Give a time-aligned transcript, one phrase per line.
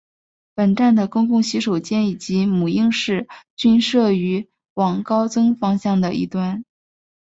[0.55, 6.63] 本站的公共洗手间以及母婴室均设于往高增方向的一端。